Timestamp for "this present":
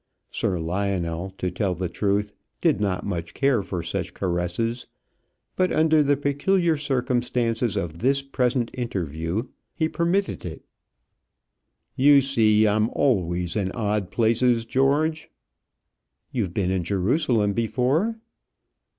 7.99-8.71